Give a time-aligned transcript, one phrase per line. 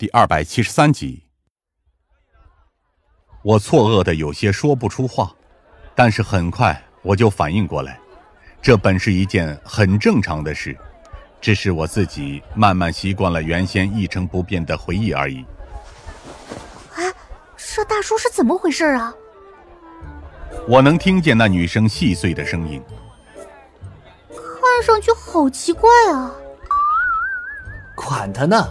[0.00, 1.24] 第二百七十三集。
[3.42, 5.30] 我错愕的有些说不出话，
[5.94, 8.00] 但是很快我就反应过来，
[8.62, 10.74] 这本是一件很正常的事，
[11.38, 15.44] 只是我自己慢慢习惯了原先一成不变的回忆而已。
[16.94, 17.12] 哎，
[17.54, 19.14] 这大叔是怎么回事啊？
[20.66, 22.82] 我能听见那女生细碎的声音，
[24.30, 26.32] 看上去好奇怪啊！
[27.94, 28.66] 管他呢，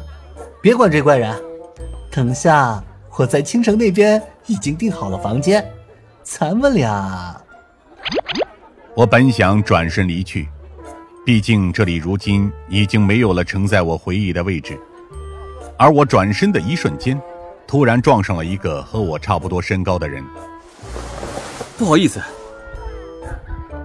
[0.61, 1.33] 别管这怪人。
[2.11, 2.83] 等下
[3.17, 5.65] 我在青城那边已经订好了房间，
[6.23, 7.39] 咱们俩……
[8.95, 10.49] 我本想转身离去，
[11.25, 14.77] 毕竟这里如今已经没有了承载我回忆的位置。
[15.77, 17.21] 而我转身的一瞬间，
[17.65, 20.23] 突然撞上了一个和我差不多身高的人。
[21.77, 22.19] 不好意思，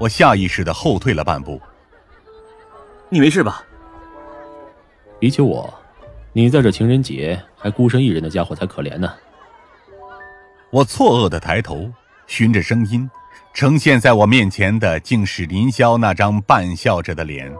[0.01, 1.61] 我下意识的后退了半步。
[3.09, 3.63] 你没事吧？
[5.21, 5.73] 比起我，
[6.37, 9.15] 你在这情人节还孤身一人的家伙才可怜呢。
[10.71, 11.89] 我错愕的抬头，
[12.27, 13.09] 循着声音，
[13.55, 17.55] 呈现在我面前的竟是林霄那张半笑着的脸。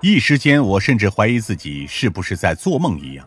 [0.00, 3.24] 一时间，我甚至怀疑自己是不是在做梦一样。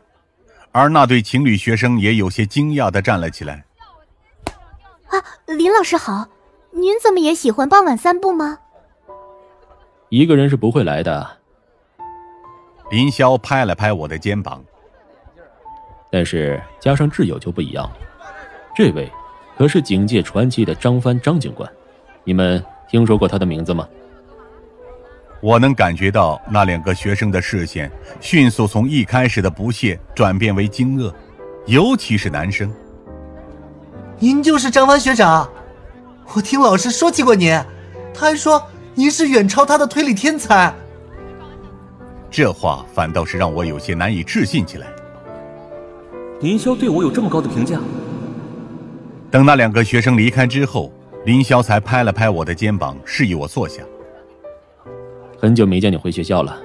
[0.74, 3.64] 而那对情侣学生也有些惊讶的站了起来。
[5.08, 6.28] 啊，林老师好，
[6.72, 8.60] 您怎么也喜欢傍晚散步吗？
[10.10, 11.38] 一个人是不会来的。
[12.92, 14.64] 林霄拍了拍我的肩膀，
[16.12, 17.98] 但是加上挚友就不一样了。
[18.76, 19.12] 这位
[19.58, 21.70] 可是警界传奇的张帆张警官，
[22.24, 23.88] 你们听说过他的名字吗？
[25.42, 31.14] 我能感觉到那两个学生的视线迅速从一开始的不屑转变为惊愕，
[31.66, 32.72] 尤其是男生。
[34.20, 35.50] 您就是张帆学长，
[36.34, 37.52] 我听老师说起过您，
[38.14, 40.74] 他还说您是远超他的推理天才。
[42.38, 44.88] 这话反倒是让我有些难以置信起来。
[46.42, 47.80] 林霄对我有这么高的评价？
[49.32, 50.92] 等那两个学生离开之后，
[51.24, 53.82] 林霄才拍了拍我的肩膀，示意我坐下。
[55.40, 56.62] 很久没见你回学校了，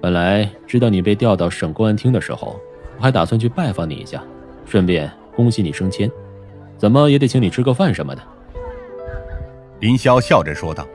[0.00, 2.58] 本来知道你被调到省公安厅的时候，
[2.96, 4.24] 我还打算去拜访你一下，
[4.64, 6.10] 顺便恭喜你升迁，
[6.78, 8.22] 怎么也得请你吃个饭什么的。
[9.78, 10.86] 林霄笑着说道：“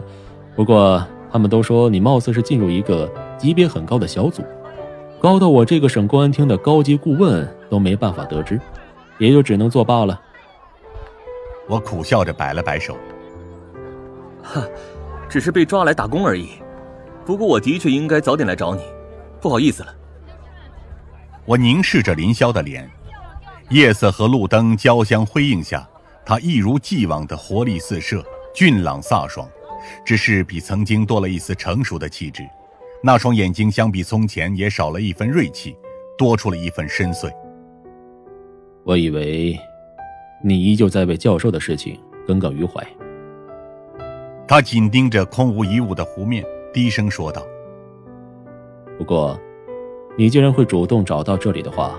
[0.56, 4.42] 不过。”他们都说你貌似是进入一个级别很高的小组，
[5.18, 8.60] 高到我这个省公安厅的高级顾问都没办法得知，
[9.16, 10.20] 也就只能作罢了。
[11.66, 12.98] 我苦笑着摆了摆手，
[14.42, 14.62] 哈，
[15.26, 16.50] 只是被抓来打工而已。
[17.24, 18.82] 不过我的确应该早点来找你，
[19.40, 19.94] 不好意思了。
[21.46, 22.90] 我凝视着林霄的脸，
[23.70, 25.88] 夜色和路灯交相辉映下，
[26.26, 28.22] 他一如既往的活力四射，
[28.54, 29.48] 俊朗飒爽。
[30.04, 32.42] 只是比曾经多了一丝成熟的气质，
[33.02, 35.76] 那双眼睛相比从前也少了一分锐气，
[36.16, 37.30] 多出了一份深邃。
[38.84, 39.58] 我以为，
[40.42, 42.84] 你依旧在为教授的事情耿耿于怀。
[44.48, 47.42] 他紧盯着空无一物的湖面，低声说道
[48.98, 49.38] ：“不过，
[50.16, 51.98] 你既然会主动找到这里的话，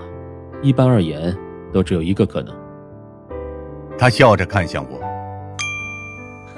[0.62, 1.36] 一般而言，
[1.72, 2.54] 都只有一个可能。”
[3.98, 4.98] 他笑着看向我：“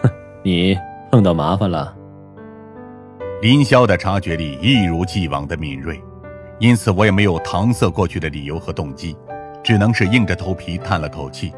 [0.02, 0.10] 哼，
[0.44, 0.76] 你。”
[1.16, 1.96] 碰到麻烦了。
[3.40, 5.98] 林霄的察觉力一如既往的敏锐，
[6.58, 9.16] 因此我也没有搪塞过去的理由和动机，
[9.64, 11.54] 只能是硬着头皮叹了口气。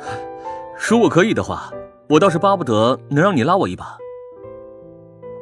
[0.88, 1.70] 如果可以的话，
[2.08, 3.98] 我倒是巴不得能让你拉我一把。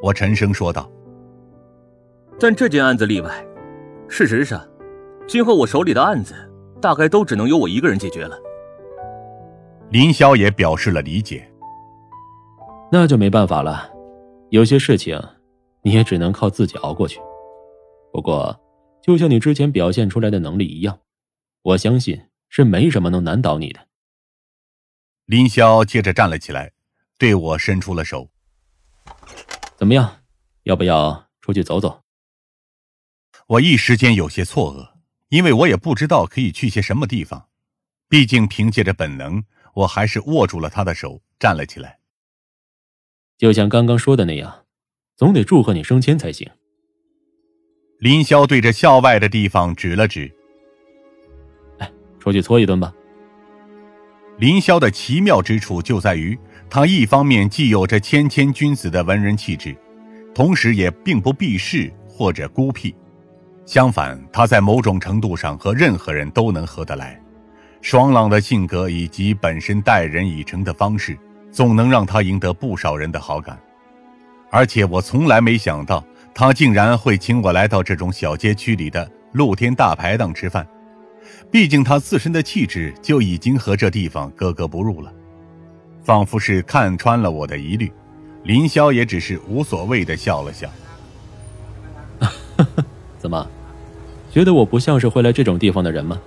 [0.03, 0.91] 我沉声说道。
[2.41, 3.31] 但这件案子例外，
[4.09, 4.61] 事实上，
[5.29, 6.35] 今后我手里的案子
[6.81, 8.37] 大概都只能由我一个人解决了。
[9.91, 11.49] 林霄也表示了理解。
[12.97, 13.91] 那就没办法了，
[14.51, 15.21] 有些事情
[15.83, 17.19] 你也只能靠自己熬过去。
[18.13, 18.57] 不过，
[19.03, 20.97] 就像你之前表现出来的能力一样，
[21.63, 23.81] 我相信是没什么能难倒你的。
[25.25, 26.71] 林霄接着站了起来，
[27.19, 28.31] 对我伸出了手。
[29.77, 30.21] 怎么样，
[30.63, 32.01] 要不要出去走走？
[33.49, 34.89] 我一时间有些错愕，
[35.31, 37.49] 因为我也不知道可以去些什么地方。
[38.09, 39.43] 毕竟凭借着本能，
[39.75, 41.99] 我还是握住了他的手，站了起来。
[43.37, 44.65] 就像刚刚说的那样，
[45.17, 46.49] 总得祝贺你升迁才行。
[47.99, 50.31] 林霄对着校外的地方指了指
[51.79, 52.93] ：“哎，出去搓一顿吧。”
[54.39, 56.39] 林霄的奇妙之处就在于，
[56.69, 59.75] 他一方面既有着谦谦君子的文人气质，
[60.35, 62.95] 同时也并不避世或者孤僻。
[63.65, 67.21] 相反，他在某种程度上和任何人都能合得来。
[67.81, 71.17] 爽朗的性格以及本身待人以诚的方式。
[71.55, 73.57] 总能让他赢得不少人的好感，
[74.51, 76.05] 而且我从来没想到
[76.35, 80.67] 他竟然会请我来到这种小街区里的露天大排档吃饭，
[81.53, 85.13] 毕竟他自身的气质就已经和这地方格格不入了。
[86.03, 87.91] 仿佛是看穿了我的疑虑，
[88.43, 90.69] 林霄也只是无所谓的笑了笑。
[93.17, 93.49] 怎么，
[94.33, 96.21] 觉得我不像是会来这种地方的人吗？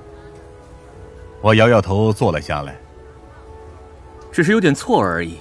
[1.41, 2.75] 我摇摇头，坐了下来。
[4.38, 5.36] 只是有点错而已，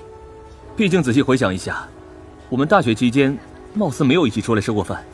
[0.74, 1.86] 毕竟仔细回想一下，
[2.48, 3.36] 我们大学期间
[3.74, 5.04] 貌似没有一起出来吃过饭。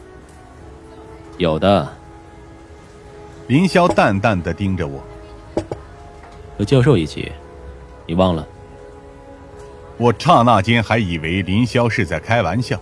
[1.37, 1.93] 有的。
[3.49, 5.03] 林霄淡淡的盯着我。
[6.57, 7.33] 和教授一起，
[8.07, 8.47] 你忘了？
[9.97, 12.79] 我刹那间还以为林霄是在开玩笑，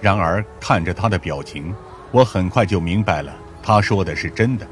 [0.00, 1.74] 然而看着他的表情，
[2.10, 3.30] 我很快就明白了，
[3.62, 4.66] 他说的是真的。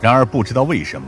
[0.00, 1.06] 然而不知道为什么，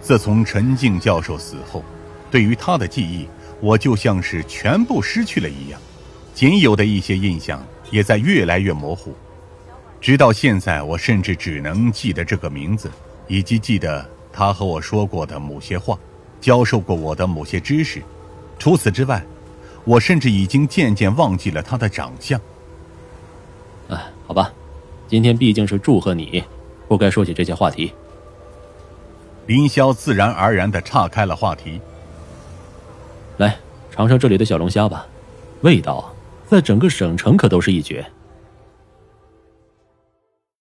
[0.00, 1.84] 自从陈静教授死后，
[2.32, 3.28] 对于他的记忆，
[3.60, 5.78] 我就像是全部失去了一样，
[6.34, 9.14] 仅有的一些印象也在越来越模糊。
[10.00, 12.90] 直到现在，我甚至只能记得这个名字，
[13.28, 15.98] 以及记得他和我说过的某些话，
[16.40, 18.02] 教授过我的某些知识。
[18.58, 19.22] 除此之外，
[19.84, 22.40] 我甚至已经渐渐忘记了他的长相。
[23.90, 23.96] 哎，
[24.26, 24.50] 好吧，
[25.06, 26.42] 今天毕竟是祝贺你，
[26.88, 27.92] 不该说起这些话题。
[29.46, 31.78] 林霄自然而然的岔开了话题。
[33.42, 33.58] 来，
[33.90, 35.04] 尝尝这里的小龙虾吧，
[35.62, 36.14] 味道
[36.46, 38.06] 在整个省城可都是一绝。